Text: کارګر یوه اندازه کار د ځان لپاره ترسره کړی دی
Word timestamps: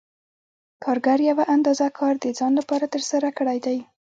کارګر 0.83 1.19
یوه 1.29 1.43
اندازه 1.55 1.87
کار 1.99 2.13
د 2.19 2.25
ځان 2.37 2.51
لپاره 2.59 2.85
ترسره 2.93 3.29
کړی 3.37 3.57
دی 3.65 3.77